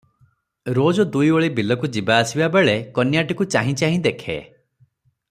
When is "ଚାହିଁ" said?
3.57-3.77, 3.83-4.01